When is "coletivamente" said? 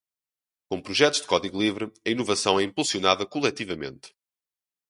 3.23-4.15